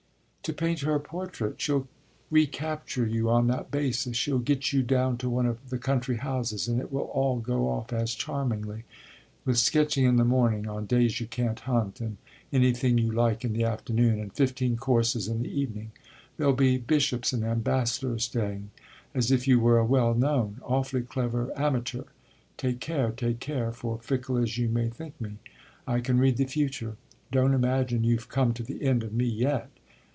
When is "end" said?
28.81-29.03